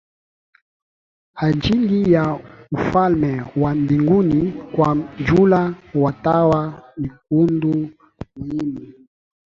ajili 1.35 2.11
ya 2.13 2.39
ufalme 2.71 3.41
wa 3.55 3.75
mbinguni 3.75 4.51
Kwa 4.51 4.95
jumla 5.25 5.75
watawa 5.93 6.91
ni 6.97 7.11
kundi 7.29 7.95
muhimu 8.35 8.93